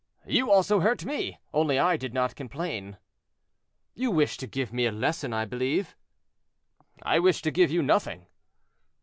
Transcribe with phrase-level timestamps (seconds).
[0.25, 2.97] "You also hurt me, only I did not complain."
[3.93, 5.95] "You wish to give me a lesson, I believe?"
[7.03, 8.25] "I wish to give you nothing."